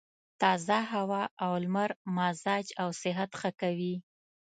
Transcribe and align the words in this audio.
تازه 0.41 0.77
هوا 0.93 1.23
او 1.43 1.51
لمر 1.63 1.89
مزاج 2.15 2.67
او 2.81 2.89
صحت 3.01 3.29
ښه 3.39 3.49
کوي. 3.61 3.95